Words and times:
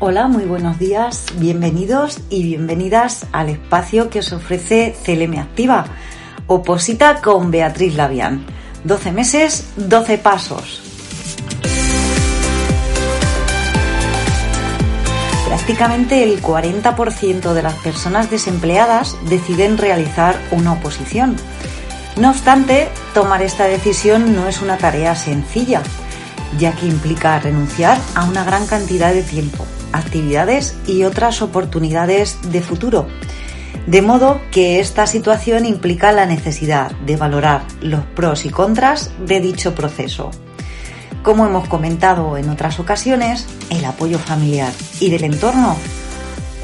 Hola, 0.00 0.26
muy 0.26 0.44
buenos 0.44 0.80
días, 0.80 1.26
bienvenidos 1.36 2.18
y 2.28 2.42
bienvenidas 2.42 3.26
al 3.30 3.48
espacio 3.48 4.10
que 4.10 4.18
os 4.18 4.32
ofrece 4.32 4.92
CLM 5.04 5.38
Activa, 5.38 5.84
Oposita 6.48 7.22
con 7.22 7.52
Beatriz 7.52 7.94
Labián. 7.94 8.44
12 8.82 9.12
meses, 9.12 9.68
12 9.76 10.18
pasos. 10.18 10.82
Prácticamente 15.46 16.24
el 16.24 16.42
40% 16.42 17.52
de 17.52 17.62
las 17.62 17.74
personas 17.74 18.30
desempleadas 18.30 19.16
deciden 19.28 19.78
realizar 19.78 20.36
una 20.50 20.72
oposición. 20.72 21.36
No 22.16 22.30
obstante, 22.30 22.88
tomar 23.14 23.42
esta 23.42 23.64
decisión 23.64 24.34
no 24.34 24.48
es 24.48 24.60
una 24.60 24.76
tarea 24.76 25.14
sencilla, 25.14 25.82
ya 26.58 26.72
que 26.72 26.86
implica 26.86 27.38
renunciar 27.38 27.96
a 28.16 28.24
una 28.24 28.44
gran 28.44 28.66
cantidad 28.66 29.14
de 29.14 29.22
tiempo, 29.22 29.64
actividades 29.94 30.76
y 30.86 31.04
otras 31.04 31.42
oportunidades 31.42 32.38
de 32.50 32.60
futuro. 32.60 33.06
De 33.86 34.02
modo 34.02 34.40
que 34.50 34.80
esta 34.80 35.06
situación 35.06 35.66
implica 35.66 36.12
la 36.12 36.26
necesidad 36.26 36.92
de 37.06 37.16
valorar 37.16 37.64
los 37.80 38.02
pros 38.04 38.44
y 38.46 38.50
contras 38.50 39.12
de 39.26 39.40
dicho 39.40 39.74
proceso. 39.74 40.30
Como 41.22 41.46
hemos 41.46 41.68
comentado 41.68 42.36
en 42.36 42.48
otras 42.50 42.80
ocasiones, 42.80 43.46
el 43.70 43.84
apoyo 43.84 44.18
familiar 44.18 44.72
y 45.00 45.10
del 45.10 45.24
entorno, 45.24 45.76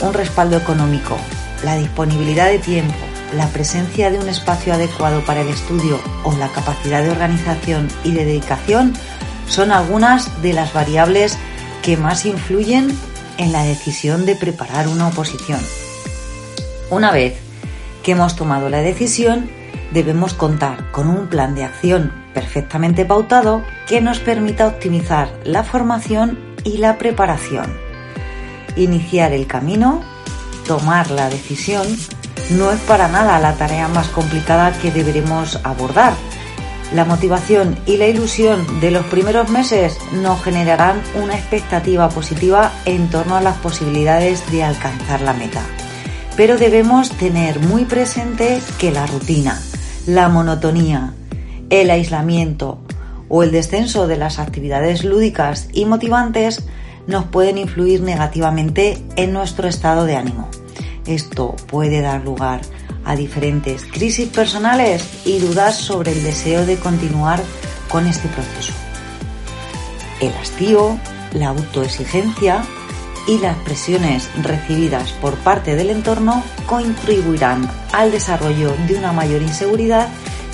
un 0.00 0.12
respaldo 0.12 0.56
económico, 0.56 1.16
la 1.64 1.76
disponibilidad 1.76 2.46
de 2.48 2.58
tiempo, 2.58 2.94
la 3.36 3.46
presencia 3.48 4.10
de 4.10 4.18
un 4.18 4.28
espacio 4.28 4.74
adecuado 4.74 5.24
para 5.24 5.42
el 5.42 5.48
estudio 5.48 5.98
o 6.24 6.32
la 6.36 6.48
capacidad 6.48 7.02
de 7.02 7.10
organización 7.10 7.88
y 8.02 8.12
de 8.12 8.24
dedicación 8.24 8.94
son 9.46 9.72
algunas 9.72 10.42
de 10.42 10.52
las 10.52 10.72
variables 10.72 11.36
que 11.82 11.96
más 11.96 12.24
influyen 12.24 12.96
en 13.40 13.52
la 13.52 13.64
decisión 13.64 14.26
de 14.26 14.36
preparar 14.36 14.86
una 14.86 15.08
oposición. 15.08 15.60
Una 16.90 17.10
vez 17.10 17.38
que 18.02 18.12
hemos 18.12 18.36
tomado 18.36 18.68
la 18.68 18.82
decisión, 18.82 19.50
debemos 19.92 20.34
contar 20.34 20.90
con 20.92 21.08
un 21.08 21.26
plan 21.26 21.54
de 21.54 21.64
acción 21.64 22.12
perfectamente 22.34 23.06
pautado 23.06 23.64
que 23.88 24.02
nos 24.02 24.18
permita 24.18 24.66
optimizar 24.66 25.32
la 25.44 25.64
formación 25.64 26.38
y 26.64 26.76
la 26.76 26.98
preparación. 26.98 27.74
Iniciar 28.76 29.32
el 29.32 29.46
camino, 29.46 30.02
tomar 30.66 31.10
la 31.10 31.30
decisión, 31.30 31.86
no 32.50 32.70
es 32.70 32.80
para 32.80 33.08
nada 33.08 33.38
la 33.38 33.54
tarea 33.54 33.88
más 33.88 34.08
complicada 34.08 34.72
que 34.80 34.90
deberemos 34.90 35.58
abordar, 35.64 36.12
la 36.94 37.04
motivación 37.04 37.78
y 37.86 37.96
la 37.96 38.06
ilusión 38.06 38.80
de 38.80 38.90
los 38.90 39.06
primeros 39.06 39.48
meses 39.50 39.96
nos 40.12 40.42
generarán 40.42 41.00
una 41.22 41.36
expectativa 41.36 42.08
positiva 42.08 42.72
en 42.84 43.08
torno 43.08 43.36
a 43.36 43.40
las 43.40 43.56
posibilidades 43.58 44.50
de 44.50 44.64
alcanzar 44.64 45.20
la 45.20 45.32
meta. 45.32 45.62
Pero 46.36 46.58
debemos 46.58 47.10
tener 47.10 47.60
muy 47.60 47.84
presente 47.84 48.60
que 48.78 48.90
la 48.90 49.06
rutina, 49.06 49.60
la 50.06 50.28
monotonía, 50.28 51.12
el 51.70 51.90
aislamiento 51.90 52.78
o 53.28 53.44
el 53.44 53.52
descenso 53.52 54.08
de 54.08 54.16
las 54.16 54.38
actividades 54.38 55.04
lúdicas 55.04 55.68
y 55.72 55.84
motivantes 55.84 56.64
nos 57.06 57.24
pueden 57.26 57.58
influir 57.58 58.02
negativamente 58.02 58.98
en 59.16 59.32
nuestro 59.32 59.68
estado 59.68 60.04
de 60.04 60.16
ánimo. 60.16 60.48
Esto 61.06 61.54
puede 61.66 62.00
dar 62.00 62.24
lugar 62.24 62.60
a 62.62 62.79
diferentes 63.16 63.84
crisis 63.84 64.28
personales 64.28 65.04
y 65.24 65.38
dudas 65.38 65.76
sobre 65.76 66.12
el 66.12 66.22
deseo 66.22 66.64
de 66.66 66.78
continuar 66.78 67.42
con 67.88 68.06
este 68.06 68.28
proceso. 68.28 68.72
El 70.20 70.32
hastío, 70.34 70.98
la 71.32 71.48
autoexigencia 71.48 72.62
y 73.26 73.38
las 73.38 73.56
presiones 73.58 74.28
recibidas 74.42 75.12
por 75.12 75.34
parte 75.36 75.76
del 75.76 75.90
entorno 75.90 76.42
contribuirán 76.66 77.70
al 77.92 78.10
desarrollo 78.10 78.74
de 78.86 78.96
una 78.96 79.12
mayor 79.12 79.42
inseguridad 79.42 80.08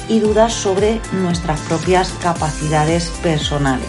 y 0.08 0.20
dudas 0.20 0.52
sobre 0.52 1.00
nuestras 1.12 1.60
propias 1.60 2.10
capacidades 2.22 3.10
personales. 3.22 3.88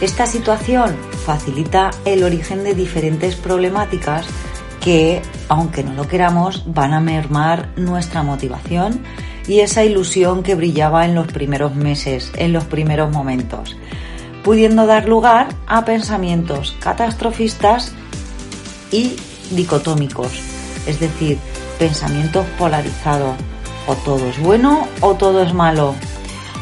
Esta 0.00 0.26
situación 0.26 0.96
facilita 1.24 1.90
el 2.04 2.24
origen 2.24 2.64
de 2.64 2.74
diferentes 2.74 3.36
problemáticas 3.36 4.26
que, 4.80 5.20
aunque 5.50 5.82
no 5.82 5.92
lo 5.94 6.06
queramos, 6.06 6.62
van 6.66 6.94
a 6.94 7.00
mermar 7.00 7.70
nuestra 7.74 8.22
motivación 8.22 9.02
y 9.48 9.60
esa 9.60 9.82
ilusión 9.82 10.44
que 10.44 10.54
brillaba 10.54 11.04
en 11.04 11.16
los 11.16 11.26
primeros 11.26 11.74
meses, 11.74 12.30
en 12.36 12.52
los 12.52 12.64
primeros 12.64 13.10
momentos, 13.10 13.76
pudiendo 14.44 14.86
dar 14.86 15.08
lugar 15.08 15.48
a 15.66 15.84
pensamientos 15.84 16.76
catastrofistas 16.78 17.92
y 18.92 19.16
dicotómicos, 19.50 20.40
es 20.86 21.00
decir, 21.00 21.36
pensamientos 21.80 22.46
polarizados, 22.56 23.34
o 23.88 23.96
todo 23.96 24.28
es 24.28 24.38
bueno 24.40 24.86
o 25.00 25.16
todo 25.16 25.42
es 25.42 25.52
malo, 25.52 25.96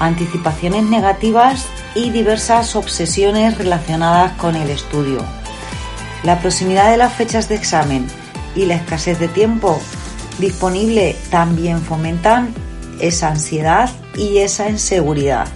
anticipaciones 0.01 0.85
negativas 0.85 1.67
y 1.95 2.09
diversas 2.09 2.75
obsesiones 2.75 3.59
relacionadas 3.59 4.33
con 4.39 4.57
el 4.57 4.71
estudio. 4.71 5.23
La 6.23 6.41
proximidad 6.41 6.91
de 6.91 6.97
las 6.97 7.13
fechas 7.13 7.51
de 7.51 7.57
examen 7.57 8.07
y 8.55 8.67
la 8.67 8.77
escasez 8.77 9.19
de 9.19 9.29
tiempo 9.29 9.81
disponible 10.39 11.17
también 11.31 11.81
fomentan 11.81 12.55
esa 13.01 13.29
ansiedad 13.29 13.91
y 14.17 14.39
esa 14.39 14.69
inseguridad. 14.69 15.49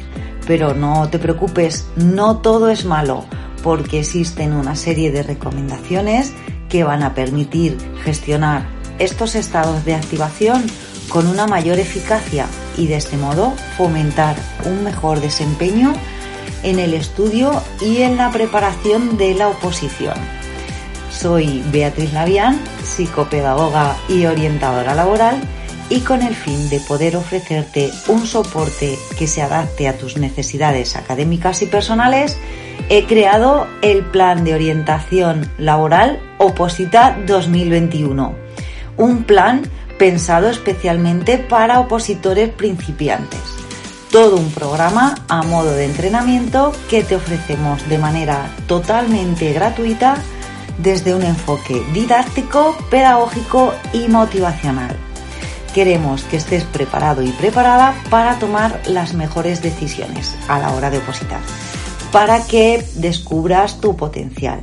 Pero 0.46 0.74
no 0.74 1.08
te 1.08 1.18
preocupes, 1.18 1.86
no 1.96 2.38
todo 2.38 2.68
es 2.68 2.84
malo, 2.84 3.24
porque 3.62 4.00
existen 4.00 4.52
una 4.52 4.76
serie 4.76 5.10
de 5.10 5.22
recomendaciones 5.22 6.32
que 6.68 6.84
van 6.84 7.02
a 7.02 7.14
permitir 7.14 7.76
gestionar 8.04 8.66
estos 8.98 9.34
estados 9.34 9.84
de 9.84 9.94
activación 9.94 10.64
con 11.08 11.26
una 11.26 11.46
mayor 11.46 11.78
eficacia 11.78 12.46
y 12.76 12.86
de 12.86 12.96
este 12.96 13.16
modo 13.16 13.52
fomentar 13.76 14.36
un 14.64 14.82
mejor 14.82 15.20
desempeño 15.20 15.92
en 16.62 16.78
el 16.78 16.94
estudio 16.94 17.62
y 17.80 18.02
en 18.02 18.16
la 18.16 18.30
preparación 18.30 19.16
de 19.18 19.34
la 19.34 19.48
oposición. 19.48 20.41
Soy 21.12 21.62
Beatriz 21.70 22.12
Labián, 22.12 22.60
psicopedagoga 22.82 23.96
y 24.08 24.26
orientadora 24.26 24.94
laboral 24.94 25.40
y 25.88 26.00
con 26.00 26.22
el 26.22 26.34
fin 26.34 26.70
de 26.70 26.80
poder 26.80 27.16
ofrecerte 27.16 27.90
un 28.08 28.26
soporte 28.26 28.98
que 29.18 29.26
se 29.26 29.42
adapte 29.42 29.88
a 29.88 29.98
tus 29.98 30.16
necesidades 30.16 30.96
académicas 30.96 31.60
y 31.62 31.66
personales, 31.66 32.38
he 32.88 33.04
creado 33.04 33.66
el 33.82 34.02
Plan 34.04 34.42
de 34.42 34.54
Orientación 34.54 35.50
Laboral 35.58 36.18
Oposita 36.38 37.18
2021. 37.26 38.34
Un 38.96 39.24
plan 39.24 39.62
pensado 39.98 40.48
especialmente 40.48 41.38
para 41.38 41.78
opositores 41.78 42.48
principiantes. 42.48 43.40
Todo 44.10 44.36
un 44.36 44.50
programa 44.50 45.14
a 45.28 45.42
modo 45.42 45.72
de 45.74 45.84
entrenamiento 45.84 46.72
que 46.88 47.02
te 47.04 47.16
ofrecemos 47.16 47.86
de 47.88 47.98
manera 47.98 48.50
totalmente 48.66 49.52
gratuita 49.52 50.16
desde 50.78 51.14
un 51.14 51.22
enfoque 51.22 51.82
didáctico, 51.92 52.76
pedagógico 52.90 53.74
y 53.92 54.08
motivacional. 54.08 54.96
Queremos 55.74 56.24
que 56.24 56.36
estés 56.36 56.64
preparado 56.64 57.22
y 57.22 57.30
preparada 57.30 57.94
para 58.10 58.38
tomar 58.38 58.80
las 58.86 59.14
mejores 59.14 59.62
decisiones 59.62 60.36
a 60.48 60.58
la 60.58 60.72
hora 60.72 60.90
de 60.90 60.98
opositar, 60.98 61.40
para 62.10 62.44
que 62.46 62.84
descubras 62.96 63.80
tu 63.80 63.96
potencial, 63.96 64.60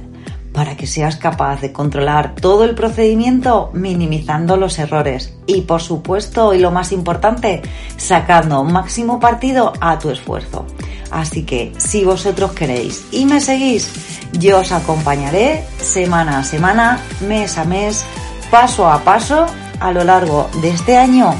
para 0.60 0.76
que 0.76 0.88
seas 0.88 1.16
capaz 1.16 1.62
de 1.62 1.72
controlar 1.72 2.36
todo 2.36 2.66
el 2.66 2.76
procedimiento 2.76 3.70
minimizando 3.72 4.58
los 4.58 4.78
errores 4.78 5.34
y 5.48 5.62
por 5.62 5.82
supuesto 5.82 6.54
y 6.54 6.60
lo 6.60 6.70
más 6.70 6.92
importante, 6.92 7.62
sacando 7.96 8.66
máximo 8.66 9.22
partido 9.22 9.72
a 9.80 9.98
tu 9.98 10.10
esfuerzo. 10.10 10.66
Así 11.12 11.44
que 11.44 11.72
si 11.78 12.04
vosotros 12.04 12.52
queréis 12.52 13.06
y 13.14 13.24
me 13.24 13.40
seguís, 13.40 13.90
yo 14.34 14.60
os 14.60 14.74
acompañaré 14.74 15.64
semana 15.80 16.40
a 16.40 16.44
semana, 16.44 17.00
mes 17.26 17.58
a 17.58 17.64
mes, 17.64 18.04
paso 18.52 18.90
a 18.90 19.00
paso 19.06 19.46
a 19.80 19.94
lo 19.94 20.04
largo 20.04 20.50
de 20.62 20.72
este 20.72 20.98
año 20.98 21.34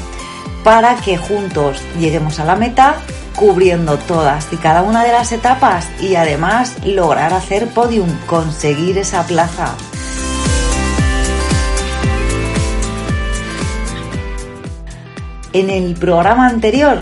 para 0.64 0.96
que 0.96 1.18
juntos 1.18 1.82
lleguemos 1.98 2.40
a 2.40 2.46
la 2.46 2.56
meta 2.56 2.96
cubriendo 3.40 3.96
todas 3.96 4.52
y 4.52 4.56
cada 4.56 4.82
una 4.82 5.02
de 5.02 5.12
las 5.12 5.32
etapas 5.32 5.88
y 5.98 6.14
además 6.16 6.76
lograr 6.84 7.32
hacer 7.32 7.68
podium, 7.68 8.10
conseguir 8.26 8.98
esa 8.98 9.26
plaza. 9.26 9.74
En 15.54 15.70
el 15.70 15.94
programa 15.94 16.48
anterior 16.48 17.00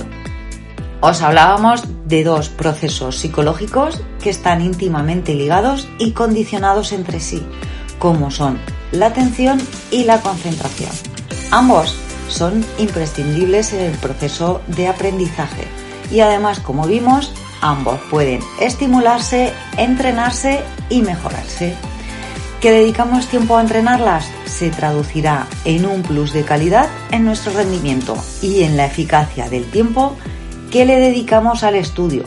os 1.00 1.22
hablábamos 1.22 1.82
de 2.06 2.22
dos 2.22 2.50
procesos 2.50 3.16
psicológicos 3.16 4.00
que 4.22 4.30
están 4.30 4.62
íntimamente 4.62 5.34
ligados 5.34 5.88
y 5.98 6.12
condicionados 6.12 6.92
entre 6.92 7.18
sí, 7.18 7.44
como 7.98 8.30
son 8.30 8.60
la 8.92 9.06
atención 9.06 9.60
y 9.90 10.04
la 10.04 10.20
concentración. 10.20 10.92
Ambos 11.50 11.96
son 12.28 12.64
imprescindibles 12.78 13.72
en 13.72 13.80
el 13.80 13.98
proceso 13.98 14.60
de 14.68 14.86
aprendizaje 14.86 15.77
y 16.10 16.20
además, 16.20 16.60
como 16.60 16.86
vimos, 16.86 17.32
ambos 17.60 18.00
pueden 18.10 18.40
estimularse, 18.60 19.52
entrenarse 19.76 20.60
y 20.88 21.02
mejorarse. 21.02 21.74
¿Que 22.60 22.72
dedicamos 22.72 23.28
tiempo 23.28 23.56
a 23.56 23.60
entrenarlas? 23.60 24.28
Se 24.44 24.70
traducirá 24.70 25.46
en 25.64 25.86
un 25.86 26.02
plus 26.02 26.32
de 26.32 26.44
calidad 26.44 26.88
en 27.12 27.24
nuestro 27.24 27.52
rendimiento 27.52 28.16
y 28.42 28.64
en 28.64 28.76
la 28.76 28.86
eficacia 28.86 29.48
del 29.48 29.70
tiempo 29.70 30.16
que 30.72 30.84
le 30.84 30.98
dedicamos 30.98 31.62
al 31.62 31.76
estudio. 31.76 32.24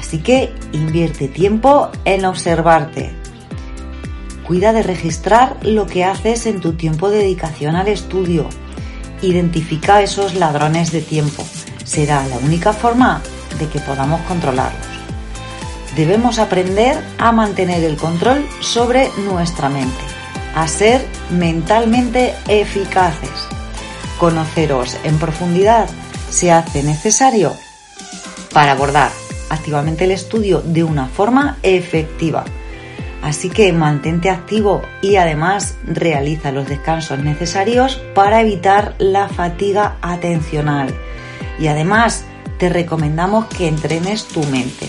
Así 0.00 0.18
que 0.18 0.54
invierte 0.72 1.28
tiempo 1.28 1.90
en 2.04 2.24
observarte. 2.24 3.12
Cuida 4.46 4.72
de 4.72 4.82
registrar 4.82 5.56
lo 5.62 5.86
que 5.86 6.04
haces 6.04 6.46
en 6.46 6.60
tu 6.60 6.72
tiempo 6.72 7.10
de 7.10 7.18
dedicación 7.18 7.76
al 7.76 7.88
estudio. 7.88 8.46
Identifica 9.20 10.02
esos 10.02 10.34
ladrones 10.34 10.92
de 10.92 11.02
tiempo. 11.02 11.44
Será 11.92 12.26
la 12.26 12.38
única 12.38 12.72
forma 12.72 13.20
de 13.58 13.68
que 13.68 13.78
podamos 13.78 14.22
controlarlos. 14.22 14.86
Debemos 15.94 16.38
aprender 16.38 16.96
a 17.18 17.32
mantener 17.32 17.84
el 17.84 17.98
control 17.98 18.48
sobre 18.60 19.10
nuestra 19.18 19.68
mente, 19.68 20.02
a 20.54 20.66
ser 20.68 21.06
mentalmente 21.28 22.34
eficaces. 22.48 23.46
Conoceros 24.18 24.96
en 25.04 25.18
profundidad 25.18 25.86
se 26.30 26.50
hace 26.50 26.82
necesario 26.82 27.52
para 28.54 28.72
abordar 28.72 29.10
activamente 29.50 30.04
el 30.04 30.12
estudio 30.12 30.62
de 30.62 30.84
una 30.84 31.08
forma 31.08 31.58
efectiva. 31.62 32.46
Así 33.20 33.50
que 33.50 33.70
mantente 33.74 34.30
activo 34.30 34.80
y 35.02 35.16
además 35.16 35.76
realiza 35.84 36.52
los 36.52 36.66
descansos 36.70 37.18
necesarios 37.18 38.00
para 38.14 38.40
evitar 38.40 38.94
la 38.96 39.28
fatiga 39.28 39.98
atencional. 40.00 40.94
Y 41.58 41.66
además 41.68 42.24
te 42.58 42.68
recomendamos 42.68 43.46
que 43.46 43.68
entrenes 43.68 44.26
tu 44.26 44.42
mente. 44.44 44.88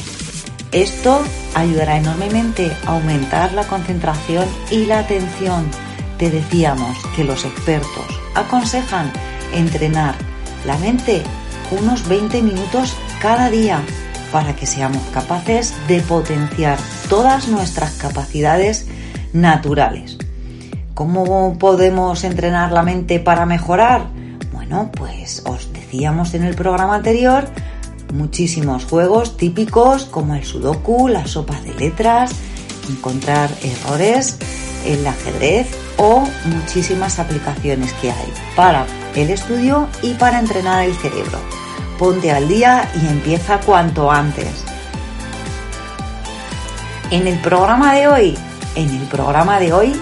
Esto 0.71 1.21
ayudará 1.53 1.97
enormemente 1.97 2.71
a 2.85 2.91
aumentar 2.91 3.53
la 3.53 3.63
concentración 3.65 4.47
y 4.71 4.85
la 4.85 4.99
atención. 4.99 5.65
Te 6.17 6.29
decíamos 6.29 6.97
que 7.15 7.23
los 7.23 7.45
expertos 7.45 8.05
aconsejan 8.35 9.11
entrenar 9.53 10.15
la 10.65 10.77
mente 10.77 11.23
unos 11.71 12.07
20 12.07 12.41
minutos 12.41 12.95
cada 13.21 13.49
día 13.49 13.81
para 14.31 14.55
que 14.55 14.65
seamos 14.65 15.01
capaces 15.13 15.75
de 15.87 16.01
potenciar 16.01 16.77
todas 17.09 17.47
nuestras 17.47 17.91
capacidades 17.93 18.87
naturales. 19.31 20.17
¿Cómo 20.93 21.57
podemos 21.57 22.23
entrenar 22.23 22.71
la 22.71 22.83
mente 22.83 23.19
para 23.19 23.45
mejorar? 23.45 24.07
Bueno, 24.51 24.91
pues 24.95 25.43
os 25.45 25.72
decíamos 25.93 26.33
en 26.33 26.43
el 26.43 26.55
programa 26.55 26.95
anterior 26.95 27.45
muchísimos 28.15 28.85
juegos 28.85 29.37
típicos 29.37 30.05
como 30.05 30.33
el 30.33 30.43
sudoku, 30.43 31.07
las 31.07 31.29
sopas 31.29 31.63
de 31.63 31.75
letras, 31.75 32.31
encontrar 32.89 33.51
errores, 33.61 34.39
el 34.87 35.05
ajedrez 35.05 35.67
o 35.97 36.27
muchísimas 36.45 37.19
aplicaciones 37.19 37.93
que 38.01 38.09
hay 38.09 38.33
para 38.55 38.87
el 39.13 39.29
estudio 39.29 39.87
y 40.01 40.15
para 40.15 40.39
entrenar 40.39 40.83
el 40.83 40.95
cerebro. 40.95 41.37
Ponte 41.99 42.31
al 42.31 42.47
día 42.47 42.89
y 42.99 43.05
empieza 43.05 43.59
cuanto 43.59 44.09
antes. 44.09 44.65
En 47.11 47.27
el 47.27 47.39
programa 47.39 47.93
de 47.93 48.07
hoy, 48.07 48.37
en 48.73 48.89
el 48.89 49.07
programa 49.09 49.59
de 49.59 49.73
hoy 49.73 49.93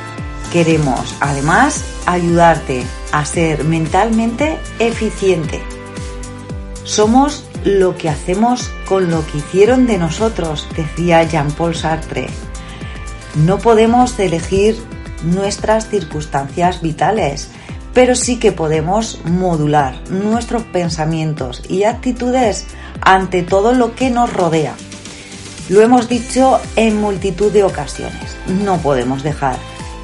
queremos 0.53 1.17
además 1.19 1.83
ayudarte 2.05 2.85
a 3.11 3.25
ser 3.25 3.65
mentalmente 3.65 4.57
eficiente. 4.79 5.70
Somos 6.83 7.45
lo 7.63 7.95
que 7.95 8.09
hacemos 8.09 8.71
con 8.85 9.11
lo 9.11 9.25
que 9.25 9.37
hicieron 9.37 9.85
de 9.85 9.97
nosotros, 9.97 10.67
decía 10.75 11.23
Jean-Paul 11.23 11.75
Sartre. 11.75 12.27
No 13.35 13.59
podemos 13.59 14.17
elegir 14.19 14.77
nuestras 15.23 15.89
circunstancias 15.89 16.81
vitales, 16.81 17.49
pero 17.93 18.15
sí 18.15 18.37
que 18.37 18.51
podemos 18.51 19.19
modular 19.25 20.01
nuestros 20.09 20.63
pensamientos 20.63 21.61
y 21.69 21.83
actitudes 21.83 22.65
ante 23.01 23.43
todo 23.43 23.73
lo 23.73 23.95
que 23.95 24.09
nos 24.09 24.33
rodea. 24.33 24.73
Lo 25.69 25.81
hemos 25.81 26.09
dicho 26.09 26.59
en 26.75 26.99
multitud 26.99 27.51
de 27.51 27.63
ocasiones, 27.63 28.35
no 28.47 28.77
podemos 28.79 29.23
dejar 29.23 29.57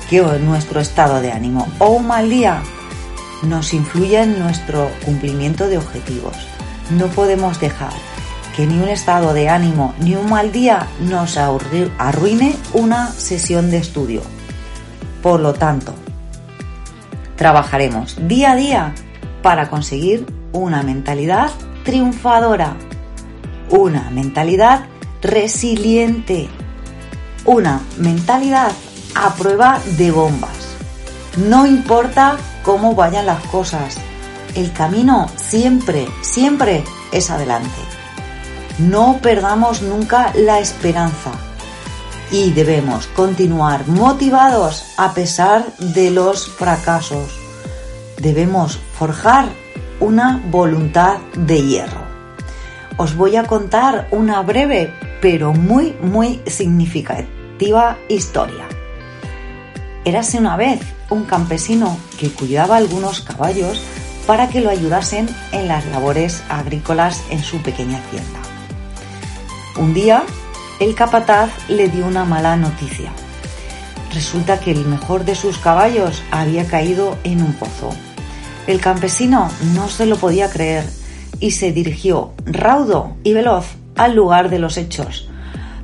que 0.09 0.21
nuestro 0.21 0.80
estado 0.80 1.21
de 1.21 1.31
ánimo 1.31 1.68
o 1.80 1.89
un 1.89 2.07
mal 2.07 2.30
día 2.30 2.62
nos 3.44 3.73
influya 3.73 4.23
en 4.23 4.39
nuestro 4.39 4.89
cumplimiento 5.03 5.68
de 5.68 5.77
objetivos. 5.77 6.35
No 6.89 7.07
podemos 7.07 7.59
dejar 7.59 7.93
que 8.55 8.65
ni 8.65 8.79
un 8.79 8.87
estado 8.87 9.33
de 9.33 9.49
ánimo 9.49 9.93
ni 9.99 10.15
un 10.15 10.29
mal 10.29 10.51
día 10.51 10.87
nos 11.01 11.37
arruine 11.37 12.55
una 12.73 13.11
sesión 13.11 13.69
de 13.69 13.77
estudio. 13.77 14.21
Por 15.21 15.41
lo 15.41 15.53
tanto, 15.53 15.93
trabajaremos 17.35 18.15
día 18.27 18.53
a 18.53 18.55
día 18.55 18.95
para 19.43 19.69
conseguir 19.69 20.25
una 20.53 20.81
mentalidad 20.81 21.51
triunfadora, 21.83 22.75
una 23.69 24.09
mentalidad 24.09 24.85
resiliente, 25.21 26.49
una 27.45 27.81
mentalidad 27.97 28.71
a 29.13 29.35
prueba 29.35 29.79
de 29.97 30.11
bombas. 30.11 30.77
No 31.37 31.65
importa 31.65 32.37
cómo 32.63 32.95
vayan 32.95 33.25
las 33.25 33.41
cosas, 33.43 33.97
el 34.57 34.74
camino 34.74 35.30
siempre, 35.36 36.07
siempre 36.21 36.83
es 37.12 37.30
adelante. 37.30 37.80
No 38.80 39.19
perdamos 39.21 39.83
nunca 39.83 40.33
la 40.35 40.59
esperanza 40.59 41.31
y 42.31 42.52
debemos 42.52 43.06
continuar 43.07 43.87
motivados 43.87 44.83
a 44.97 45.14
pesar 45.14 45.66
de 45.78 46.09
los 46.09 46.47
fracasos. 46.49 47.37
Debemos 48.18 48.80
forjar 48.97 49.45
una 49.99 50.42
voluntad 50.49 51.18
de 51.35 51.61
hierro. 51.61 52.02
Os 52.97 53.16
voy 53.16 53.35
a 53.35 53.44
contar 53.44 54.07
una 54.09 54.42
breve 54.42 54.92
pero 55.21 55.54
muy 55.54 55.95
muy 56.02 56.42
significativa 56.47 57.97
historia. 58.09 58.66
Érase 60.04 60.40
una 60.40 60.57
vez 60.57 60.80
un 61.11 61.26
campesino 61.26 61.95
que 62.19 62.31
cuidaba 62.31 62.78
algunos 62.78 63.21
caballos 63.21 63.83
para 64.27 64.49
que 64.49 64.61
lo 64.61 64.69
ayudasen 64.69 65.27
en 65.53 65.67
las 65.67 65.85
labores 65.87 66.43
agrícolas 66.49 67.23
en 67.31 67.41
su 67.41 67.61
pequeña 67.63 67.97
hacienda. 67.97 68.39
Un 69.79 69.93
día 69.93 70.23
el 70.79 70.93
capataz 70.93 71.49
le 71.69 71.87
dio 71.87 72.05
una 72.05 72.25
mala 72.25 72.57
noticia. 72.57 73.11
Resulta 74.13 74.59
que 74.59 74.71
el 74.71 74.85
mejor 74.85 75.25
de 75.25 75.33
sus 75.33 75.57
caballos 75.57 76.21
había 76.29 76.67
caído 76.67 77.17
en 77.23 77.41
un 77.41 77.53
pozo. 77.53 77.89
El 78.67 78.81
campesino 78.81 79.49
no 79.73 79.87
se 79.87 80.05
lo 80.05 80.17
podía 80.17 80.49
creer 80.49 80.85
y 81.39 81.51
se 81.51 81.71
dirigió 81.71 82.33
raudo 82.45 83.15
y 83.23 83.33
veloz 83.33 83.65
al 83.95 84.15
lugar 84.15 84.49
de 84.49 84.59
los 84.59 84.77
hechos, 84.77 85.29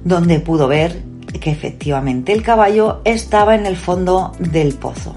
donde 0.03 0.39
pudo 0.39 0.67
ver 0.67 1.01
que 1.39 1.51
efectivamente 1.51 2.33
el 2.33 2.43
caballo 2.43 3.01
estaba 3.05 3.55
en 3.55 3.65
el 3.65 3.77
fondo 3.77 4.33
del 4.39 4.73
pozo. 4.73 5.15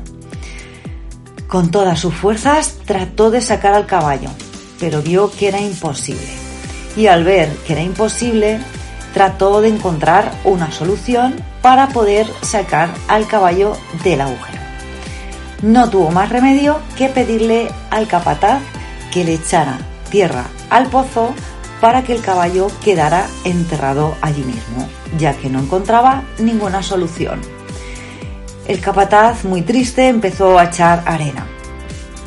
Con 1.49 1.71
todas 1.71 2.01
sus 2.01 2.15
fuerzas 2.15 2.75
trató 2.87 3.31
de 3.31 3.41
sacar 3.41 3.75
al 3.75 3.87
caballo, 3.87 4.31
pero 4.81 5.01
vio 5.01 5.31
que 5.31 5.49
era 5.49 5.61
imposible. 5.61 6.29
Y 6.97 7.07
al 7.07 7.25
ver 7.25 7.49
que 7.67 7.75
era 7.75 7.83
imposible, 7.83 8.59
trató 9.15 9.61
de 9.61 9.69
encontrar 9.69 10.33
una 10.45 10.73
solución 10.73 11.37
para 11.63 11.89
poder 11.89 12.27
sacar 12.43 12.91
al 13.09 13.27
caballo 13.27 13.77
del 14.03 14.21
agujero. 14.21 14.59
No 15.63 15.89
tuvo 15.89 16.11
más 16.11 16.31
remedio 16.31 16.81
que 16.97 17.09
pedirle 17.09 17.71
al 17.91 18.09
capataz 18.09 18.61
que 19.13 19.25
le 19.25 19.35
echara 19.35 19.79
tierra 20.11 20.47
al 20.69 20.89
pozo 20.89 21.33
para 21.81 22.03
que 22.03 22.13
el 22.13 22.23
caballo 22.23 22.69
quedara 22.83 23.27
enterrado 23.45 24.17
allí 24.21 24.43
mismo, 24.43 24.89
ya 25.19 25.35
que 25.35 25.49
no 25.49 25.61
encontraba 25.61 26.25
ninguna 26.39 26.83
solución. 26.83 27.41
El 28.69 28.81
capataz, 28.81 29.45
muy 29.45 29.63
triste, 29.63 30.09
empezó 30.09 30.59
a 30.59 30.65
echar 30.65 31.05
arena. 31.07 31.47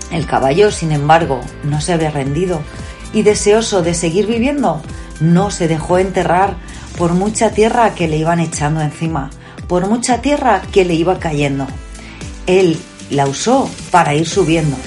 El 0.10 0.25
caballo, 0.25 0.72
sin 0.72 0.93
embargo, 0.93 1.41
no 1.63 1.81
se 1.81 1.93
había 1.93 2.12
rendido 2.12 2.62
y 3.12 3.24
deseoso 3.24 3.81
de 3.81 3.93
seguir 3.93 4.25
viviendo, 4.25 4.81
no 5.19 5.51
se 5.51 5.67
dejó 5.67 5.98
enterrar 5.98 6.55
por 6.98 7.13
mucha 7.13 7.51
tierra 7.51 7.93
que 7.93 8.08
le 8.08 8.17
iban 8.17 8.39
echando 8.39 8.79
encima, 8.81 9.29
por 9.67 9.88
mucha 9.88 10.22
tierra 10.22 10.62
que 10.72 10.86
le 10.86 10.93
iba 10.93 11.19
cayendo. 11.19 11.67
Él 12.48 12.79
la 13.10 13.27
usó 13.27 13.69
para 13.91 14.13
ir 14.13 14.27
subiendo. 14.27 14.77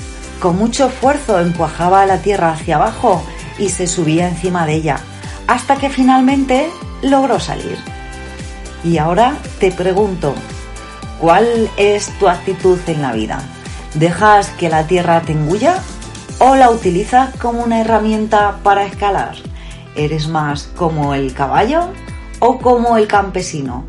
Con 0.40 0.56
mucho 0.56 0.88
esfuerzo 0.88 1.38
encuajaba 1.38 2.06
la 2.06 2.18
tierra 2.18 2.52
hacia 2.52 2.76
abajo 2.76 3.22
y 3.58 3.68
se 3.68 3.86
subía 3.86 4.26
encima 4.26 4.66
de 4.66 4.74
ella, 4.74 5.00
hasta 5.46 5.76
que 5.76 5.90
finalmente 5.90 6.70
logró 7.02 7.38
salir. 7.38 7.76
Y 8.84 8.98
ahora 8.98 9.36
te 9.60 9.70
pregunto, 9.70 10.34
¿cuál 11.22 11.70
es 11.76 12.08
tu 12.18 12.28
actitud 12.28 12.80
en 12.88 13.00
la 13.00 13.12
vida? 13.12 13.40
¿Dejas 13.94 14.50
que 14.58 14.68
la 14.68 14.88
tierra 14.88 15.20
te 15.22 15.30
engulla 15.30 15.76
o 16.40 16.56
la 16.56 16.68
utilizas 16.68 17.32
como 17.36 17.62
una 17.62 17.80
herramienta 17.80 18.58
para 18.64 18.84
escalar? 18.84 19.36
¿Eres 19.94 20.26
más 20.26 20.64
como 20.76 21.14
el 21.14 21.32
caballo 21.32 21.90
o 22.40 22.58
como 22.58 22.96
el 22.96 23.06
campesino? 23.06 23.84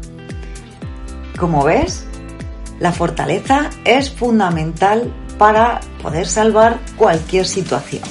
Como 1.39 1.63
ves, 1.63 2.05
la 2.79 2.91
fortaleza 2.91 3.71
es 3.83 4.11
fundamental 4.11 5.11
para 5.39 5.79
poder 6.03 6.27
salvar 6.27 6.77
cualquier 6.97 7.47
situación. 7.47 8.03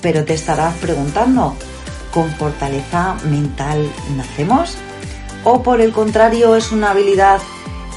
Pero 0.00 0.24
te 0.24 0.34
estarás 0.34 0.76
preguntando, 0.76 1.56
¿con 2.14 2.30
fortaleza 2.36 3.16
mental 3.24 3.90
nacemos? 4.16 4.76
¿O 5.42 5.60
por 5.60 5.80
el 5.80 5.90
contrario 5.90 6.54
es 6.54 6.70
una 6.70 6.92
habilidad 6.92 7.40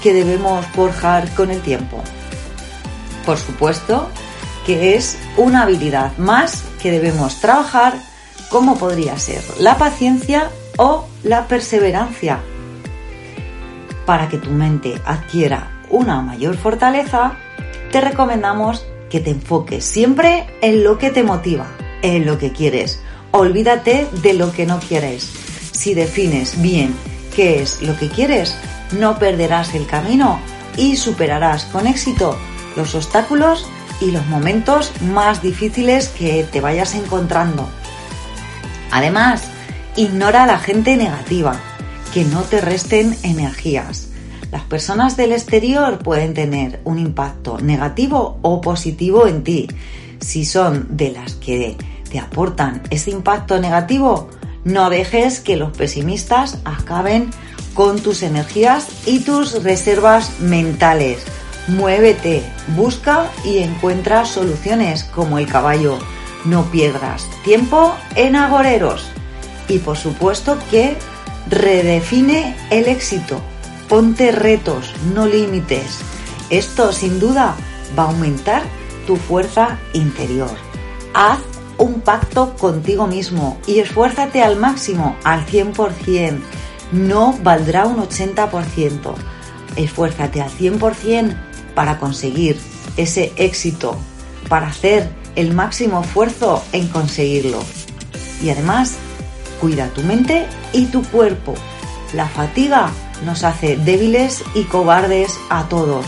que 0.01 0.13
debemos 0.13 0.65
forjar 0.67 1.29
con 1.36 1.51
el 1.51 1.62
tiempo? 1.62 2.01
Por 3.25 3.38
supuesto 3.38 4.10
que 4.65 4.96
es 4.96 5.17
una 5.38 5.63
habilidad 5.63 6.17
más 6.17 6.63
que 6.81 6.91
debemos 6.91 7.39
trabajar 7.39 7.93
como 8.50 8.77
podría 8.77 9.17
ser 9.17 9.41
la 9.60 9.77
paciencia 9.77 10.50
o 10.77 11.08
la 11.24 11.48
perseverancia. 11.48 12.39
Para 14.05 14.27
que 14.27 14.38
tu 14.38 14.51
mente 14.51 14.96
adquiera 15.05 15.81
una 15.89 16.22
mayor 16.22 16.58
fortaleza, 16.58 17.34
te 17.91 18.01
recomendamos 18.01 18.86
que 19.10 19.20
te 19.20 19.31
enfoques 19.31 19.84
siempre 19.84 20.48
en 20.62 20.84
lo 20.84 20.98
que 20.98 21.12
te 21.12 21.24
motiva, 21.24 21.67
en 22.01 22.25
lo 22.25 22.38
que 22.38 22.51
quieres. 22.51 23.01
Olvídate 23.31 24.08
de 24.22 24.34
lo 24.34 24.51
que 24.51 24.65
no 24.65 24.79
quieres. 24.79 25.31
Si 25.72 25.93
defines 25.93 26.62
bien 26.62 26.96
qué 27.36 27.62
es 27.62 27.81
lo 27.81 27.98
que 27.98 28.10
quieres, 28.10 28.58
no 28.93 29.19
perderás 29.19 29.74
el 29.75 29.86
camino 29.86 30.39
y 30.77 30.95
superarás 30.95 31.65
con 31.65 31.88
éxito 31.88 32.38
los 32.75 32.95
obstáculos 32.95 33.67
y 34.00 34.12
los 34.12 34.25
momentos 34.27 34.91
más 35.01 35.41
difíciles 35.41 36.07
que 36.10 36.43
te 36.43 36.62
vayas 36.62 36.95
encontrando. 36.95 37.67
Además, 38.91 39.43
ignora 39.95 40.43
a 40.43 40.48
la 40.48 40.57
gente 40.57 40.98
negativa, 40.98 41.60
que 42.13 42.25
no 42.25 42.41
te 42.41 42.62
resten 42.62 43.15
energías. 43.24 44.10
Las 44.51 44.63
personas 44.63 45.15
del 45.15 45.31
exterior 45.31 46.00
pueden 46.00 46.33
tener 46.33 46.81
un 46.83 47.00
impacto 47.00 47.60
negativo 47.60 48.38
o 48.41 48.60
positivo 48.60 49.27
en 49.27 49.43
ti. 49.43 49.67
Si 50.19 50.43
son 50.43 50.88
de 50.98 51.12
las 51.12 51.36
que 51.36 51.77
te 52.10 52.19
aportan 52.19 52.81
ese 52.89 53.12
impacto 53.12 53.60
negativo, 53.60 54.29
no 54.65 54.89
dejes 54.89 55.39
que 55.39 55.55
los 55.55 55.75
pesimistas 55.75 56.60
acaben 56.65 57.29
con 57.74 58.00
tus 58.00 58.24
energías 58.24 58.88
y 59.06 59.20
tus 59.20 59.63
reservas 59.63 60.40
mentales. 60.40 61.24
Muévete, 61.68 62.44
busca 62.75 63.32
y 63.46 63.60
encuentra 63.60 64.25
soluciones 64.25 65.04
como 65.04 65.38
el 65.38 65.48
caballo. 65.48 66.00
No 66.46 66.66
pierdas 66.72 67.28
tiempo 67.44 67.96
en 68.16 68.36
agoreros. 68.36 69.08
Y 69.68 69.78
por 69.80 69.98
supuesto 69.98 70.58
que 70.70 70.98
redefine 71.48 72.56
el 72.70 72.88
éxito. 72.88 73.42
Ponte 73.88 74.32
retos, 74.32 74.94
no 75.13 75.25
límites. 75.28 76.00
Esto 76.50 76.92
sin 76.92 77.20
duda 77.20 77.56
va 77.98 78.04
a 78.04 78.08
aumentar 78.08 78.63
tu 79.06 79.16
fuerza 79.16 79.80
interior. 79.94 80.51
Haz 81.13 81.40
un 81.78 82.01
pacto 82.01 82.56
contigo 82.58 83.08
mismo 83.08 83.60
y 83.66 83.80
esfuérzate 83.80 84.44
al 84.44 84.58
máximo, 84.58 85.16
al 85.24 85.46
100%. 85.46 86.40
No 86.91 87.38
valdrá 87.41 87.86
un 87.86 87.98
80%. 87.98 89.13
Esfuérzate 89.75 90.41
al 90.41 90.50
100% 90.50 91.36
para 91.74 91.98
conseguir 91.98 92.60
ese 92.98 93.31
éxito, 93.38 93.98
para 94.50 94.67
hacer 94.67 95.10
el 95.36 95.53
máximo 95.53 96.01
esfuerzo 96.01 96.63
en 96.74 96.88
conseguirlo. 96.89 97.60
Y 98.43 98.50
además, 98.50 98.95
cuida 99.60 99.88
tu 99.89 100.01
mente 100.01 100.45
y 100.74 100.86
tu 100.86 101.03
cuerpo. 101.03 101.53
La 102.13 102.27
fatiga 102.27 102.91
nos 103.25 103.43
hace 103.43 103.77
débiles 103.77 104.43
y 104.53 104.63
cobardes 104.63 105.39
a 105.50 105.69
todos. 105.69 106.05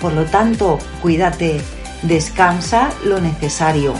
Por 0.00 0.12
lo 0.12 0.24
tanto, 0.24 0.78
cuídate, 1.00 1.60
descansa 2.02 2.90
lo 3.04 3.20
necesario. 3.20 3.94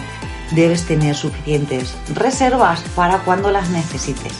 Debes 0.52 0.84
tener 0.84 1.16
suficientes 1.16 1.94
reservas 2.14 2.82
para 2.94 3.18
cuando 3.20 3.50
las 3.50 3.70
necesites. 3.70 4.32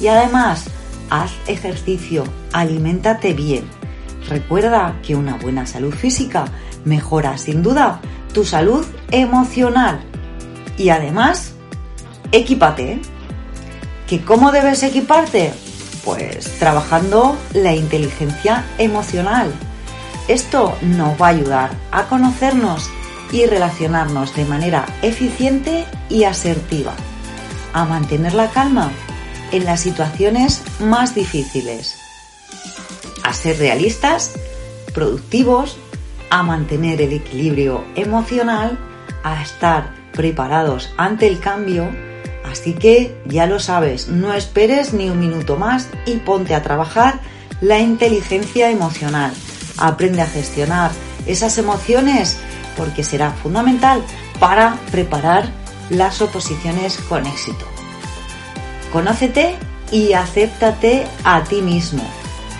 Y 0.00 0.08
además, 0.08 0.64
haz 1.10 1.32
ejercicio, 1.46 2.24
aliméntate 2.52 3.34
bien. 3.34 3.64
Recuerda 4.28 4.98
que 5.02 5.14
una 5.14 5.36
buena 5.36 5.66
salud 5.66 5.94
física 5.94 6.46
mejora 6.84 7.36
sin 7.38 7.62
duda 7.62 8.00
tu 8.32 8.44
salud 8.44 8.84
emocional. 9.10 10.00
Y 10.76 10.88
además, 10.88 11.52
equípate. 12.32 13.00
¿Que 14.08 14.22
cómo 14.22 14.52
debes 14.52 14.82
equiparte? 14.82 15.52
Pues 16.04 16.58
trabajando 16.58 17.36
la 17.54 17.74
inteligencia 17.74 18.64
emocional. 18.78 19.52
Esto 20.28 20.76
nos 20.82 21.20
va 21.20 21.26
a 21.26 21.30
ayudar 21.30 21.70
a 21.90 22.04
conocernos 22.04 22.90
y 23.32 23.46
relacionarnos 23.46 24.34
de 24.36 24.44
manera 24.44 24.86
eficiente 25.02 25.86
y 26.08 26.24
asertiva, 26.24 26.94
a 27.72 27.84
mantener 27.84 28.34
la 28.34 28.48
calma 28.50 28.90
en 29.54 29.64
las 29.64 29.82
situaciones 29.82 30.62
más 30.80 31.14
difíciles, 31.14 31.96
a 33.22 33.32
ser 33.32 33.56
realistas, 33.56 34.32
productivos, 34.92 35.76
a 36.28 36.42
mantener 36.42 37.00
el 37.00 37.12
equilibrio 37.12 37.84
emocional, 37.94 38.76
a 39.22 39.40
estar 39.40 39.94
preparados 40.12 40.92
ante 40.96 41.28
el 41.28 41.38
cambio, 41.38 41.88
así 42.50 42.72
que 42.72 43.16
ya 43.26 43.46
lo 43.46 43.60
sabes, 43.60 44.08
no 44.08 44.34
esperes 44.34 44.92
ni 44.92 45.08
un 45.08 45.20
minuto 45.20 45.56
más 45.56 45.88
y 46.04 46.16
ponte 46.16 46.56
a 46.56 46.64
trabajar 46.64 47.20
la 47.60 47.78
inteligencia 47.78 48.72
emocional. 48.72 49.32
Aprende 49.76 50.22
a 50.22 50.26
gestionar 50.26 50.90
esas 51.26 51.58
emociones 51.58 52.38
porque 52.76 53.04
será 53.04 53.30
fundamental 53.30 54.02
para 54.40 54.74
preparar 54.90 55.48
las 55.90 56.20
oposiciones 56.20 56.98
con 57.08 57.24
éxito. 57.24 57.73
Conócete 58.94 59.56
y 59.90 60.12
acéptate 60.12 61.04
a 61.24 61.42
ti 61.42 61.62
mismo. 61.62 62.04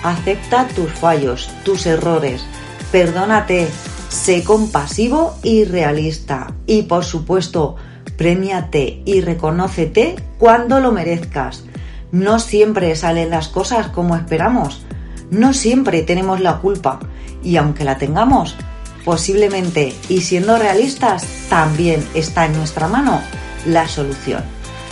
Acepta 0.02 0.66
tus 0.66 0.90
fallos, 0.90 1.48
tus 1.64 1.86
errores. 1.86 2.44
Perdónate. 2.90 3.68
Sé 4.08 4.42
compasivo 4.42 5.36
y 5.44 5.62
realista. 5.62 6.52
Y 6.66 6.82
por 6.82 7.04
supuesto, 7.04 7.76
premiate 8.16 9.00
y 9.04 9.20
reconócete 9.20 10.16
cuando 10.36 10.80
lo 10.80 10.90
merezcas. 10.90 11.66
No 12.10 12.40
siempre 12.40 12.96
salen 12.96 13.30
las 13.30 13.46
cosas 13.46 13.86
como 13.90 14.16
esperamos. 14.16 14.82
No 15.30 15.54
siempre 15.54 16.02
tenemos 16.02 16.40
la 16.40 16.58
culpa. 16.58 16.98
Y 17.44 17.58
aunque 17.58 17.84
la 17.84 17.96
tengamos, 17.96 18.56
posiblemente, 19.04 19.94
y 20.08 20.22
siendo 20.22 20.58
realistas, 20.58 21.28
también 21.48 22.04
está 22.12 22.46
en 22.46 22.56
nuestra 22.56 22.88
mano 22.88 23.20
la 23.66 23.86
solución. 23.86 24.42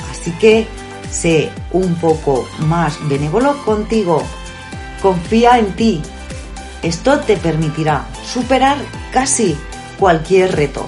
Así 0.08 0.30
que 0.38 0.68
sé 1.12 1.50
un 1.70 1.94
poco 1.96 2.48
más 2.66 2.98
benévolo 3.08 3.62
contigo. 3.64 4.22
Confía 5.00 5.58
en 5.58 5.76
ti. 5.76 6.02
Esto 6.82 7.20
te 7.20 7.36
permitirá 7.36 8.06
superar 8.24 8.78
casi 9.12 9.56
cualquier 9.98 10.56
reto. 10.56 10.86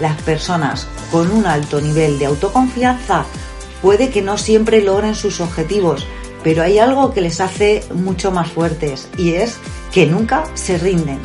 Las 0.00 0.20
personas 0.22 0.86
con 1.10 1.30
un 1.30 1.46
alto 1.46 1.80
nivel 1.80 2.18
de 2.18 2.26
autoconfianza 2.26 3.24
puede 3.82 4.10
que 4.10 4.22
no 4.22 4.38
siempre 4.38 4.80
logren 4.80 5.14
sus 5.14 5.40
objetivos, 5.40 6.06
pero 6.42 6.62
hay 6.62 6.78
algo 6.78 7.12
que 7.12 7.20
les 7.20 7.40
hace 7.40 7.84
mucho 7.94 8.30
más 8.30 8.50
fuertes 8.50 9.08
y 9.18 9.34
es 9.34 9.58
que 9.92 10.06
nunca 10.06 10.44
se 10.54 10.78
rinden. 10.78 11.20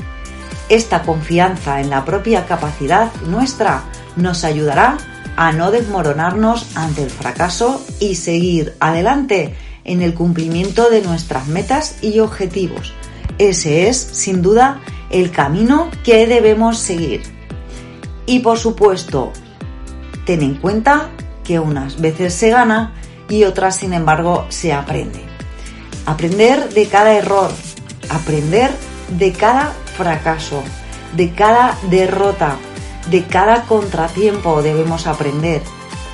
Esta 0.67 1.01
confianza 1.03 1.79
en 1.81 1.89
la 1.89 2.05
propia 2.05 2.45
capacidad 2.45 3.11
nuestra 3.25 3.83
nos 4.15 4.43
ayudará 4.43 4.97
a 5.39 5.53
no 5.53 5.71
desmoronarnos 5.71 6.67
ante 6.75 7.01
el 7.01 7.09
fracaso 7.09 7.81
y 8.01 8.15
seguir 8.15 8.75
adelante 8.81 9.55
en 9.85 10.01
el 10.01 10.13
cumplimiento 10.13 10.89
de 10.89 11.01
nuestras 11.01 11.47
metas 11.47 11.95
y 12.01 12.19
objetivos. 12.19 12.93
Ese 13.37 13.87
es, 13.87 13.97
sin 13.97 14.41
duda, 14.41 14.81
el 15.09 15.31
camino 15.31 15.91
que 16.03 16.27
debemos 16.27 16.77
seguir. 16.77 17.21
Y 18.25 18.39
por 18.39 18.59
supuesto, 18.59 19.31
ten 20.25 20.41
en 20.41 20.55
cuenta 20.55 21.09
que 21.45 21.57
unas 21.57 22.01
veces 22.01 22.33
se 22.33 22.49
gana 22.49 22.93
y 23.29 23.45
otras, 23.45 23.77
sin 23.77 23.93
embargo, 23.93 24.45
se 24.49 24.73
aprende. 24.73 25.21
Aprender 26.05 26.67
de 26.73 26.85
cada 26.87 27.13
error, 27.13 27.49
aprender 28.09 28.71
de 29.17 29.31
cada 29.31 29.71
fracaso, 29.95 30.61
de 31.15 31.31
cada 31.31 31.77
derrota, 31.89 32.57
de 33.09 33.25
cada 33.25 33.63
contratiempo 33.63 34.61
debemos 34.61 35.07
aprender. 35.07 35.61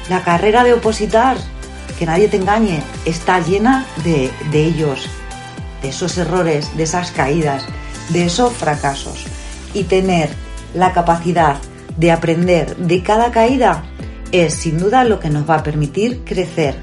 La 0.09 0.23
carrera 0.23 0.63
de 0.63 0.73
opositar, 0.73 1.37
que 1.97 2.05
nadie 2.05 2.27
te 2.27 2.37
engañe, 2.37 2.81
está 3.05 3.39
llena 3.39 3.85
de, 4.03 4.31
de 4.51 4.63
ellos, 4.63 5.07
de 5.81 5.89
esos 5.89 6.17
errores, 6.17 6.75
de 6.77 6.83
esas 6.83 7.11
caídas, 7.11 7.65
de 8.09 8.25
esos 8.25 8.53
fracasos. 8.53 9.25
Y 9.73 9.83
tener 9.83 10.29
la 10.73 10.93
capacidad 10.93 11.57
de 11.97 12.11
aprender 12.11 12.75
de 12.77 13.01
cada 13.03 13.31
caída 13.31 13.83
es 14.31 14.53
sin 14.53 14.77
duda 14.77 15.03
lo 15.03 15.19
que 15.19 15.29
nos 15.29 15.49
va 15.49 15.55
a 15.55 15.63
permitir 15.63 16.23
crecer. 16.23 16.75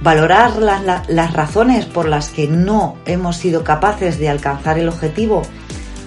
Valorar 0.00 0.56
las, 0.56 1.08
las 1.08 1.32
razones 1.32 1.86
por 1.86 2.06
las 2.06 2.28
que 2.28 2.46
no 2.46 2.98
hemos 3.04 3.36
sido 3.36 3.64
capaces 3.64 4.18
de 4.18 4.28
alcanzar 4.28 4.78
el 4.78 4.88
objetivo, 4.88 5.42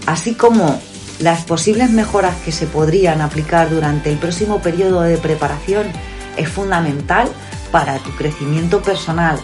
así 0.06 0.34
como 0.34 0.80
las 1.22 1.44
posibles 1.44 1.92
mejoras 1.92 2.36
que 2.44 2.52
se 2.52 2.66
podrían 2.66 3.22
aplicar 3.22 3.70
durante 3.70 4.12
el 4.12 4.18
próximo 4.18 4.60
periodo 4.60 5.02
de 5.02 5.18
preparación 5.18 5.88
es 6.36 6.50
fundamental 6.50 7.30
para 7.72 8.00
tu 8.00 8.10
crecimiento 8.16 8.82
personal. 8.82 9.40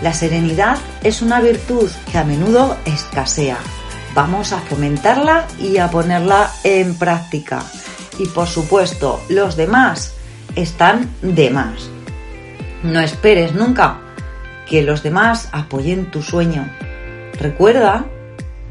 La 0.00 0.14
serenidad 0.14 0.78
es 1.02 1.20
una 1.20 1.40
virtud 1.40 1.90
que 2.10 2.18
a 2.18 2.24
menudo 2.24 2.76
escasea. 2.84 3.58
Vamos 4.14 4.52
a 4.52 4.60
fomentarla 4.60 5.46
y 5.58 5.78
a 5.78 5.90
ponerla 5.90 6.50
en 6.62 6.94
práctica. 6.96 7.62
Y 8.18 8.26
por 8.26 8.46
supuesto, 8.46 9.20
los 9.28 9.56
demás 9.56 10.14
están 10.54 11.10
de 11.22 11.50
más. 11.50 11.90
No 12.84 13.00
esperes 13.00 13.54
nunca 13.54 13.98
que 14.68 14.82
los 14.82 15.02
demás 15.02 15.48
apoyen 15.50 16.10
tu 16.10 16.22
sueño. 16.22 16.68
Recuerda 17.40 18.06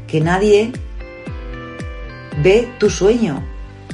que 0.06 0.20
nadie 0.20 0.72
ve 2.42 2.70
tu 2.78 2.90
sueño. 2.90 3.42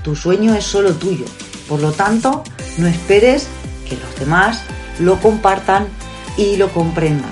Tu 0.02 0.14
sueño 0.14 0.54
es 0.54 0.64
solo 0.64 0.94
tuyo. 0.94 1.24
Por 1.68 1.80
lo 1.80 1.92
tanto, 1.92 2.44
no 2.78 2.86
esperes 2.86 3.48
que 3.88 3.96
los 3.96 4.18
demás 4.18 4.62
lo 4.98 5.20
compartan 5.20 5.86
y 6.36 6.56
lo 6.56 6.72
comprendan. 6.72 7.30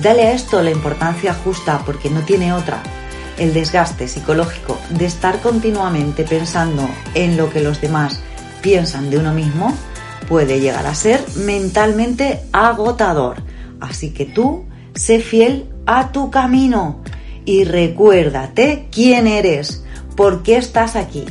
Dale 0.00 0.22
a 0.22 0.32
esto 0.32 0.62
la 0.62 0.70
importancia 0.70 1.34
justa 1.34 1.82
porque 1.84 2.10
no 2.10 2.20
tiene 2.20 2.52
otra. 2.52 2.82
El 3.38 3.52
desgaste 3.52 4.08
psicológico 4.08 4.78
de 4.90 5.06
estar 5.06 5.40
continuamente 5.40 6.24
pensando 6.24 6.88
en 7.14 7.36
lo 7.36 7.50
que 7.50 7.60
los 7.60 7.80
demás 7.80 8.20
piensan 8.62 9.10
de 9.10 9.18
uno 9.18 9.32
mismo 9.32 9.74
puede 10.28 10.60
llegar 10.60 10.86
a 10.86 10.94
ser 10.94 11.24
mentalmente 11.36 12.40
agotador. 12.52 13.42
Así 13.80 14.10
que 14.10 14.24
tú 14.24 14.64
sé 14.94 15.20
fiel 15.20 15.68
a 15.86 16.12
tu 16.12 16.30
camino 16.30 17.02
y 17.44 17.64
recuérdate 17.64 18.88
quién 18.90 19.26
eres, 19.26 19.81
por 20.16 20.42
qué 20.42 20.56
estás 20.56 20.96
aquí, 20.96 21.24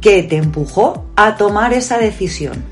qué 0.00 0.22
te 0.22 0.36
empujó 0.36 1.04
a 1.16 1.36
tomar 1.36 1.72
esa 1.72 1.98
decisión. 1.98 2.64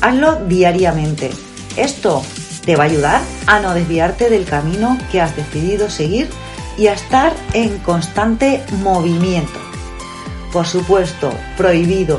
Hazlo 0.00 0.36
diariamente. 0.46 1.30
Esto 1.76 2.22
te 2.64 2.76
va 2.76 2.84
a 2.84 2.86
ayudar 2.86 3.20
a 3.46 3.60
no 3.60 3.74
desviarte 3.74 4.30
del 4.30 4.44
camino 4.44 4.98
que 5.10 5.20
has 5.20 5.34
decidido 5.36 5.90
seguir 5.90 6.28
y 6.78 6.86
a 6.86 6.94
estar 6.94 7.34
en 7.52 7.78
constante 7.78 8.62
movimiento. 8.82 9.58
Por 10.52 10.66
supuesto, 10.66 11.32
prohibido 11.56 12.18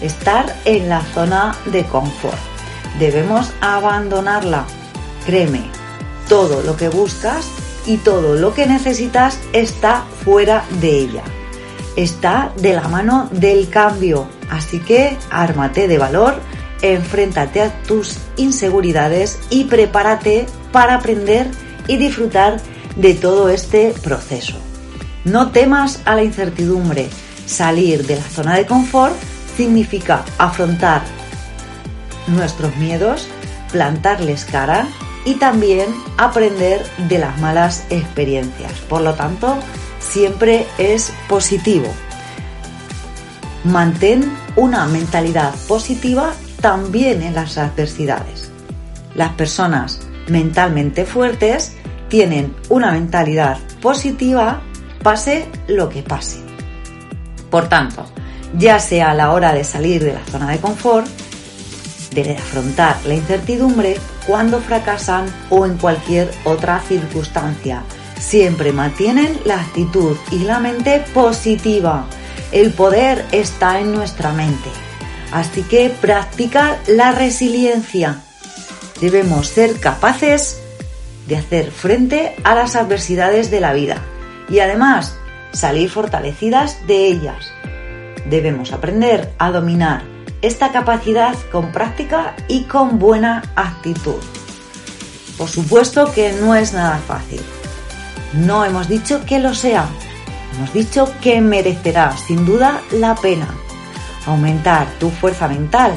estar 0.00 0.54
en 0.64 0.88
la 0.88 1.00
zona 1.00 1.56
de 1.66 1.84
confort. 1.84 2.38
Debemos 2.98 3.52
abandonarla. 3.60 4.64
Créeme, 5.24 5.62
todo 6.28 6.62
lo 6.62 6.76
que 6.76 6.88
buscas 6.88 7.46
y 7.86 7.96
todo 7.98 8.34
lo 8.34 8.54
que 8.54 8.66
necesitas 8.66 9.38
está 9.52 10.04
fuera 10.24 10.64
de 10.80 10.98
ella. 10.98 11.22
Está 11.96 12.52
de 12.56 12.74
la 12.74 12.88
mano 12.88 13.28
del 13.32 13.68
cambio. 13.68 14.26
Así 14.50 14.80
que 14.80 15.16
ármate 15.30 15.88
de 15.88 15.98
valor, 15.98 16.40
enfréntate 16.82 17.60
a 17.62 17.82
tus 17.82 18.18
inseguridades 18.36 19.38
y 19.50 19.64
prepárate 19.64 20.46
para 20.72 20.94
aprender 20.96 21.48
y 21.86 21.96
disfrutar 21.96 22.60
de 22.96 23.14
todo 23.14 23.48
este 23.48 23.94
proceso. 24.02 24.58
No 25.24 25.50
temas 25.50 26.00
a 26.04 26.14
la 26.14 26.24
incertidumbre. 26.24 27.08
Salir 27.46 28.06
de 28.06 28.16
la 28.16 28.22
zona 28.22 28.56
de 28.56 28.66
confort 28.66 29.14
significa 29.56 30.24
afrontar 30.38 31.02
nuestros 32.26 32.74
miedos, 32.76 33.26
plantarles 33.70 34.44
cara 34.44 34.86
y 35.24 35.34
también 35.34 35.88
aprender 36.18 36.84
de 37.08 37.18
las 37.18 37.38
malas 37.40 37.84
experiencias. 37.90 38.72
Por 38.88 39.02
lo 39.02 39.14
tanto, 39.14 39.58
siempre 40.12 40.66
es 40.76 41.10
positivo. 41.26 41.86
Mantén 43.64 44.30
una 44.56 44.84
mentalidad 44.86 45.54
positiva 45.66 46.32
también 46.60 47.22
en 47.22 47.34
las 47.34 47.56
adversidades. 47.56 48.50
Las 49.14 49.30
personas 49.30 50.00
mentalmente 50.28 51.06
fuertes 51.06 51.72
tienen 52.08 52.54
una 52.68 52.92
mentalidad 52.92 53.56
positiva 53.80 54.60
pase 55.02 55.48
lo 55.66 55.88
que 55.88 56.02
pase. 56.02 56.40
Por 57.50 57.68
tanto, 57.68 58.04
ya 58.58 58.78
sea 58.78 59.12
a 59.12 59.14
la 59.14 59.32
hora 59.32 59.54
de 59.54 59.64
salir 59.64 60.04
de 60.04 60.12
la 60.12 60.24
zona 60.26 60.50
de 60.50 60.58
confort, 60.58 61.06
de 62.12 62.36
afrontar 62.36 62.98
la 63.06 63.14
incertidumbre 63.14 63.96
cuando 64.26 64.60
fracasan 64.60 65.24
o 65.48 65.64
en 65.64 65.78
cualquier 65.78 66.30
otra 66.44 66.80
circunstancia. 66.80 67.82
Siempre 68.22 68.72
mantienen 68.72 69.38
la 69.44 69.60
actitud 69.60 70.16
y 70.30 70.38
la 70.38 70.60
mente 70.60 71.04
positiva. 71.12 72.06
El 72.52 72.72
poder 72.72 73.26
está 73.32 73.80
en 73.80 73.92
nuestra 73.92 74.32
mente. 74.32 74.70
Así 75.32 75.62
que 75.62 75.90
practica 75.90 76.78
la 76.86 77.12
resiliencia. 77.12 78.20
Debemos 79.00 79.48
ser 79.48 79.80
capaces 79.80 80.60
de 81.26 81.36
hacer 81.36 81.70
frente 81.70 82.36
a 82.44 82.54
las 82.54 82.76
adversidades 82.76 83.50
de 83.50 83.60
la 83.60 83.72
vida 83.72 84.02
y 84.48 84.60
además 84.60 85.16
salir 85.52 85.90
fortalecidas 85.90 86.86
de 86.86 87.06
ellas 87.06 87.52
debemos 88.26 88.72
aprender 88.72 89.32
a 89.38 89.50
dominar 89.50 90.02
esta 90.40 90.72
capacidad 90.72 91.34
con 91.50 91.72
práctica 91.72 92.34
y 92.48 92.64
con 92.64 92.98
buena 92.98 93.42
actitud. 93.54 94.20
Por 95.38 95.48
supuesto 95.48 96.12
que 96.12 96.32
no 96.32 96.54
es 96.54 96.72
nada 96.72 96.98
fácil. 96.98 97.40
No 98.34 98.64
hemos 98.64 98.88
dicho 98.88 99.24
que 99.26 99.38
lo 99.38 99.54
sea. 99.54 99.86
Hemos 100.54 100.72
dicho 100.72 101.12
que 101.20 101.40
merecerá 101.40 102.16
sin 102.16 102.44
duda 102.44 102.80
la 102.92 103.14
pena. 103.14 103.48
Aumentar 104.26 104.86
tu 104.98 105.10
fuerza 105.10 105.48
mental 105.48 105.94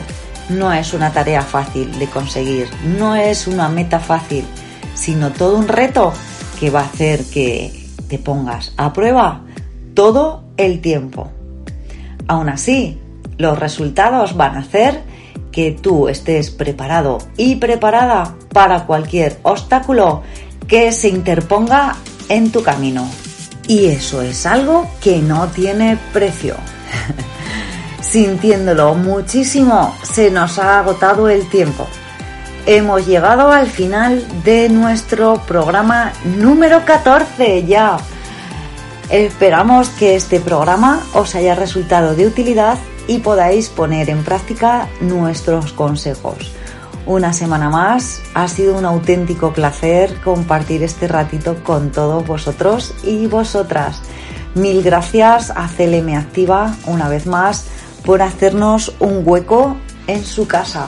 no 0.49 0.71
es 0.71 0.93
una 0.93 1.11
tarea 1.11 1.41
fácil 1.41 1.97
de 1.97 2.07
conseguir, 2.07 2.69
no 2.97 3.15
es 3.15 3.47
una 3.47 3.69
meta 3.69 3.99
fácil, 3.99 4.45
sino 4.93 5.31
todo 5.31 5.57
un 5.57 5.67
reto 5.67 6.13
que 6.59 6.69
va 6.69 6.81
a 6.81 6.85
hacer 6.85 7.23
que 7.25 7.87
te 8.07 8.19
pongas 8.19 8.73
a 8.77 8.93
prueba 8.93 9.41
todo 9.93 10.43
el 10.57 10.81
tiempo. 10.81 11.31
Aún 12.27 12.49
así, 12.49 12.99
los 13.37 13.57
resultados 13.57 14.35
van 14.35 14.55
a 14.55 14.59
hacer 14.59 15.03
que 15.51 15.71
tú 15.71 16.09
estés 16.09 16.51
preparado 16.51 17.17
y 17.37 17.55
preparada 17.55 18.35
para 18.51 18.85
cualquier 18.85 19.39
obstáculo 19.43 20.21
que 20.67 20.91
se 20.91 21.09
interponga 21.09 21.95
en 22.29 22.51
tu 22.51 22.63
camino. 22.63 23.09
Y 23.67 23.85
eso 23.85 24.21
es 24.21 24.45
algo 24.45 24.89
que 25.01 25.19
no 25.19 25.47
tiene 25.47 25.97
precio. 26.13 26.55
Sintiéndolo 28.01 28.93
muchísimo, 28.93 29.95
se 30.03 30.29
nos 30.29 30.59
ha 30.59 30.79
agotado 30.79 31.29
el 31.29 31.49
tiempo. 31.49 31.87
Hemos 32.67 33.05
llegado 33.05 33.51
al 33.51 33.67
final 33.67 34.25
de 34.43 34.69
nuestro 34.69 35.41
programa 35.47 36.13
número 36.23 36.83
14 36.85 37.65
ya. 37.65 37.97
Esperamos 39.09 39.89
que 39.89 40.15
este 40.15 40.39
programa 40.39 41.03
os 41.13 41.35
haya 41.35 41.53
resultado 41.53 42.15
de 42.15 42.25
utilidad 42.25 42.77
y 43.07 43.19
podáis 43.19 43.69
poner 43.69 44.09
en 44.09 44.23
práctica 44.23 44.87
nuestros 45.01 45.73
consejos. 45.73 46.51
Una 47.05 47.33
semana 47.33 47.69
más, 47.69 48.23
ha 48.33 48.47
sido 48.47 48.75
un 48.75 48.83
auténtico 48.83 49.53
placer 49.53 50.19
compartir 50.23 50.81
este 50.81 51.07
ratito 51.07 51.63
con 51.63 51.91
todos 51.91 52.25
vosotros 52.25 52.95
y 53.03 53.27
vosotras. 53.27 54.01
Mil 54.55 54.81
gracias 54.81 55.51
a 55.51 55.67
CLM 55.67 56.15
Activa 56.15 56.75
una 56.87 57.07
vez 57.07 57.27
más 57.27 57.65
por 58.03 58.23
hacernos 58.23 58.95
un 58.99 59.21
hueco 59.23 59.77
en 60.07 60.25
su 60.25 60.47
casa. 60.47 60.87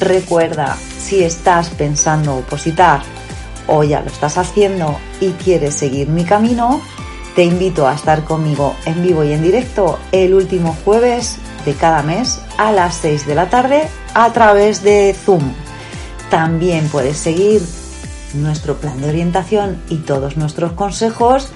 Recuerda, 0.00 0.76
si 0.98 1.22
estás 1.22 1.70
pensando 1.70 2.38
opositar 2.38 3.02
o 3.68 3.84
ya 3.84 4.00
lo 4.00 4.08
estás 4.08 4.38
haciendo 4.38 4.98
y 5.20 5.30
quieres 5.32 5.74
seguir 5.74 6.08
mi 6.08 6.24
camino, 6.24 6.80
te 7.36 7.44
invito 7.44 7.86
a 7.86 7.94
estar 7.94 8.24
conmigo 8.24 8.74
en 8.84 9.00
vivo 9.00 9.22
y 9.22 9.32
en 9.32 9.42
directo 9.42 10.00
el 10.10 10.34
último 10.34 10.76
jueves 10.84 11.36
de 11.64 11.74
cada 11.74 12.02
mes 12.02 12.40
a 12.58 12.72
las 12.72 12.96
6 12.96 13.26
de 13.26 13.34
la 13.36 13.48
tarde 13.48 13.88
a 14.18 14.32
través 14.32 14.82
de 14.82 15.14
Zoom. 15.14 15.42
también 16.30 16.88
puedes 16.88 17.18
seguir 17.18 17.60
nuestro 18.32 18.78
plan 18.78 18.98
de 18.98 19.10
orientación 19.10 19.76
y 19.90 19.98
todos 19.98 20.38
nuestros 20.38 20.72
consejos 20.72 21.50